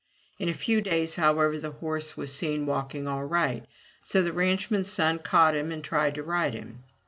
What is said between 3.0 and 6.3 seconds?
all right, so the ranchman's son caught him and tried to